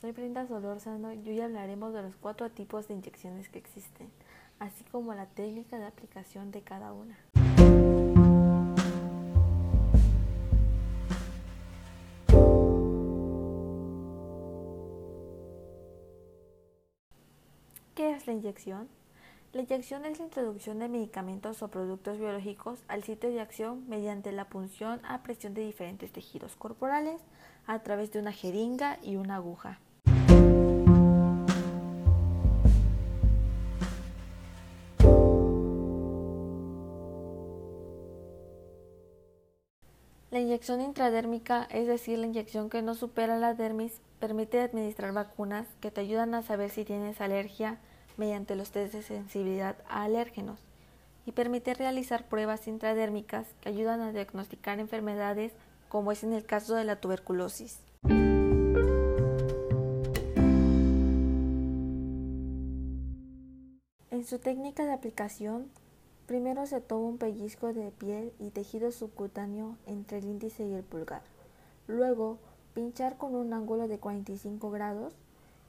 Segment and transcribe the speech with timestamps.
[0.00, 4.10] soy Brenda Solórzano y hoy hablaremos de los cuatro tipos de inyecciones que existen,
[4.58, 7.18] así como la técnica de aplicación de cada una.
[17.94, 18.88] ¿Qué es la inyección?
[19.54, 24.30] La inyección es la introducción de medicamentos o productos biológicos al sitio de acción mediante
[24.30, 27.22] la punción a presión de diferentes tejidos corporales
[27.66, 29.80] a través de una jeringa y una aguja.
[40.30, 45.66] La inyección intradérmica, es decir, la inyección que no supera la dermis, permite administrar vacunas
[45.80, 47.78] que te ayudan a saber si tienes alergia
[48.18, 50.60] mediante los test de sensibilidad a alérgenos
[51.24, 55.52] y permite realizar pruebas intradérmicas que ayudan a diagnosticar enfermedades
[55.88, 57.80] como es en el caso de la tuberculosis.
[64.10, 65.70] En su técnica de aplicación,
[66.26, 70.82] primero se toma un pellizco de piel y tejido subcutáneo entre el índice y el
[70.82, 71.22] pulgar.
[71.86, 72.38] Luego,
[72.74, 75.14] pinchar con un ángulo de 45 grados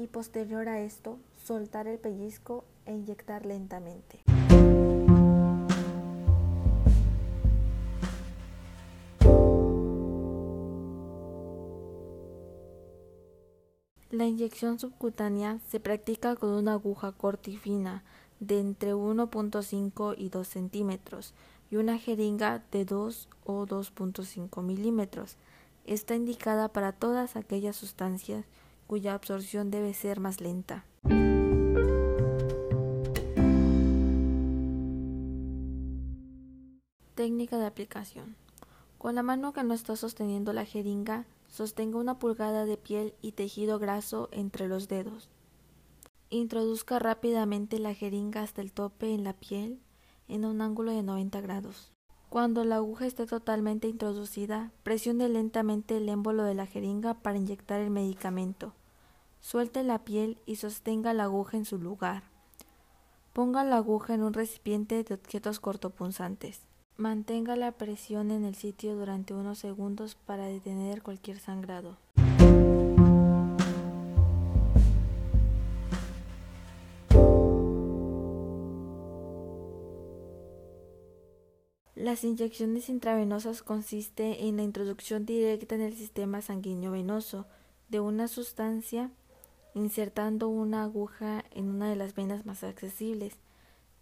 [0.00, 4.20] y posterior a esto, soltar el pellizco e inyectar lentamente.
[14.10, 18.02] La inyección subcutánea se practica con una aguja corta y fina
[18.40, 21.34] de entre 1.5 y 2 centímetros
[21.70, 25.36] y una jeringa de 2 o 2.5 milímetros.
[25.84, 28.46] Está indicada para todas aquellas sustancias
[28.90, 30.84] cuya absorción debe ser más lenta.
[37.14, 38.34] Técnica de aplicación.
[38.98, 43.30] Con la mano que no está sosteniendo la jeringa, sostenga una pulgada de piel y
[43.30, 45.30] tejido graso entre los dedos.
[46.28, 49.78] Introduzca rápidamente la jeringa hasta el tope en la piel
[50.26, 51.92] en un ángulo de 90 grados.
[52.28, 57.80] Cuando la aguja esté totalmente introducida, presione lentamente el émbolo de la jeringa para inyectar
[57.80, 58.74] el medicamento.
[59.40, 62.24] Suelte la piel y sostenga la aguja en su lugar.
[63.32, 66.60] Ponga la aguja en un recipiente de objetos cortopunzantes.
[66.96, 71.96] Mantenga la presión en el sitio durante unos segundos para detener cualquier sangrado.
[81.94, 87.46] Las inyecciones intravenosas consisten en la introducción directa en el sistema sanguíneo venoso
[87.88, 89.10] de una sustancia
[89.74, 93.36] insertando una aguja en una de las venas más accesibles,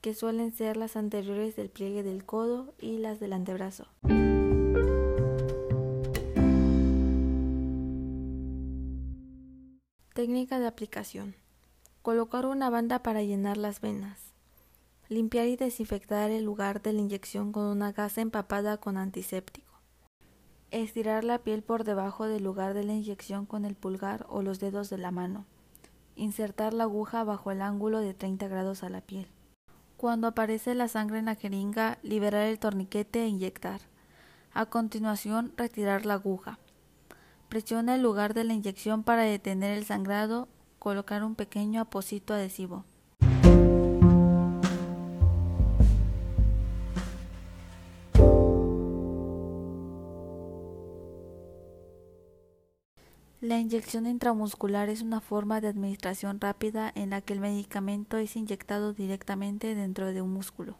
[0.01, 3.89] que suelen ser las anteriores del pliegue del codo y las del antebrazo.
[10.15, 11.37] Técnica de aplicación.
[12.03, 14.33] Colocar una banda para llenar las venas.
[15.09, 19.81] Limpiar y desinfectar el lugar de la inyección con una gasa empapada con antiséptico.
[20.71, 24.61] Estirar la piel por debajo del lugar de la inyección con el pulgar o los
[24.61, 25.47] dedos de la mano.
[26.19, 29.29] Insertar la aguja bajo el ángulo de 30 grados a la piel.
[29.97, 33.83] Cuando aparece la sangre en la jeringa, liberar el torniquete e inyectar.
[34.53, 36.59] A continuación, retirar la aguja.
[37.49, 40.49] Presiona el lugar de la inyección para detener el sangrado,
[40.81, 42.85] colocar un pequeño apósito adhesivo.
[53.41, 58.35] La inyección intramuscular es una forma de administración rápida en la que el medicamento es
[58.35, 60.77] inyectado directamente dentro de un músculo.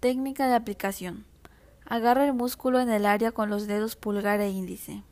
[0.00, 1.26] Técnica de aplicación.
[1.84, 5.02] Agarra el músculo en el área con los dedos pulgar e índice.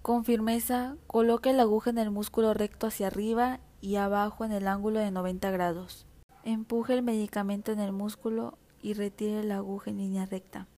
[0.00, 4.66] Con firmeza, coloque la aguja en el músculo recto hacia arriba y abajo en el
[4.66, 6.06] ángulo de 90 grados.
[6.42, 8.56] Empuje el medicamento en el músculo
[8.86, 10.68] y retire la aguja en línea recta.